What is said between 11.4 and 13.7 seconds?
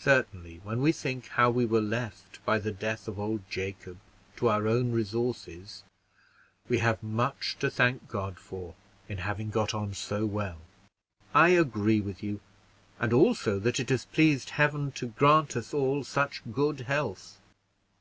agree with you, and also